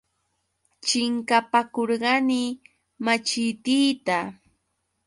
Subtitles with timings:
[0.85, 2.41] Chinkapakurqani
[3.05, 4.17] machitiita.